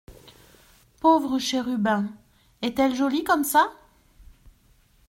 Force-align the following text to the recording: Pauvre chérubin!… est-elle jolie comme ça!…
Pauvre 0.99 1.37
chérubin!… 1.37 2.07
est-elle 2.63 2.95
jolie 2.95 3.23
comme 3.23 3.43
ça!… 3.43 3.71